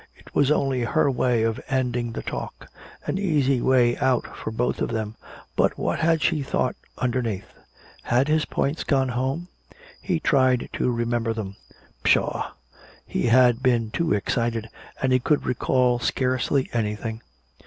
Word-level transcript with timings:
It 0.17 0.33
was 0.33 0.49
only 0.49 0.79
her 0.81 1.11
way 1.11 1.43
of 1.43 1.61
ending 1.69 2.13
the 2.13 2.23
talk, 2.23 2.71
an 3.05 3.19
easy 3.19 3.61
way 3.61 3.95
out 3.97 4.25
for 4.35 4.49
both 4.49 4.81
of 4.81 4.89
them. 4.89 5.13
But 5.55 5.77
what 5.77 5.99
had 5.99 6.23
she 6.23 6.41
thought 6.41 6.75
underneath? 6.97 7.45
Had 8.01 8.27
his 8.27 8.45
points 8.45 8.83
gone 8.83 9.09
home? 9.09 9.47
He 10.01 10.19
tried 10.19 10.69
to 10.73 10.89
remember 10.91 11.33
them. 11.33 11.55
Pshaw! 12.03 12.49
He 13.05 13.27
had 13.27 13.61
been 13.61 13.91
too 13.91 14.11
excited, 14.11 14.71
and 15.03 15.13
he 15.13 15.19
could 15.19 15.45
recall 15.45 15.99
scarcely 15.99 16.67
anything. 16.73 17.21